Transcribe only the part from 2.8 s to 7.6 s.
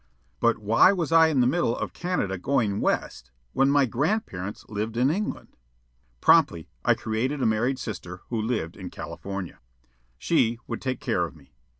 west, when my grandparents lived in England? Promptly I created a